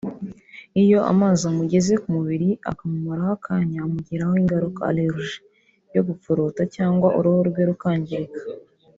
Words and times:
Iyo 0.83 0.99
amazi 1.11 1.41
amugeze 1.51 1.93
ku 2.01 2.07
mibiri 2.17 2.49
akamumaraho 2.71 3.31
akanya 3.37 3.77
amugiraho 3.85 4.33
ingaruka 4.41 4.81
(allergie) 4.89 5.41
yo 5.95 6.01
gupfuruta 6.07 6.61
cyangwa 6.75 7.07
uruhu 7.17 7.41
rwe 7.49 7.61
rukangirika 7.69 8.39